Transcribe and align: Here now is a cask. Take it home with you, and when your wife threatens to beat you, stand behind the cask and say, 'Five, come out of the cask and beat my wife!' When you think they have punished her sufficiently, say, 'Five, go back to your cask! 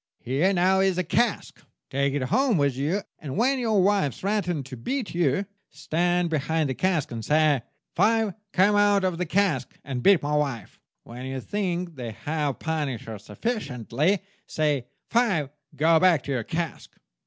Here 0.19 0.51
now 0.51 0.79
is 0.79 0.97
a 0.97 1.03
cask. 1.03 1.61
Take 1.91 2.15
it 2.15 2.23
home 2.23 2.57
with 2.57 2.75
you, 2.75 3.03
and 3.19 3.37
when 3.37 3.59
your 3.59 3.83
wife 3.83 4.15
threatens 4.15 4.67
to 4.71 4.75
beat 4.75 5.13
you, 5.13 5.45
stand 5.69 6.31
behind 6.31 6.71
the 6.71 6.73
cask 6.73 7.11
and 7.11 7.23
say, 7.23 7.61
'Five, 7.93 8.33
come 8.51 8.75
out 8.75 9.03
of 9.03 9.19
the 9.19 9.27
cask 9.27 9.77
and 9.83 10.01
beat 10.01 10.23
my 10.23 10.35
wife!' 10.35 10.79
When 11.03 11.27
you 11.27 11.39
think 11.39 11.93
they 11.97 12.13
have 12.13 12.57
punished 12.57 13.05
her 13.05 13.19
sufficiently, 13.19 14.23
say, 14.47 14.87
'Five, 15.11 15.51
go 15.75 15.99
back 15.99 16.23
to 16.23 16.31
your 16.31 16.43
cask! 16.45 16.95